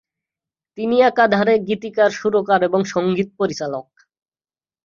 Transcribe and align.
তিনি 0.77 0.97
একাধারে 1.01 1.53
গীতিকার, 1.67 2.11
সুরকার 2.11 2.59
এবং 2.63 2.81
সঙ্গীত 2.93 3.29
পরিচালক। 3.39 3.87